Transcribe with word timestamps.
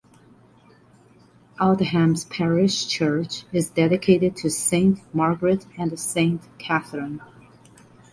Aldham's 1.59 2.25
parish 2.25 2.87
church 2.87 3.43
is 3.53 3.69
dedicated 3.69 4.35
to 4.37 4.49
Saint 4.49 4.97
Margaret 5.13 5.67
and 5.77 5.99
Saint 5.99 6.41
Catherine. 6.57 7.21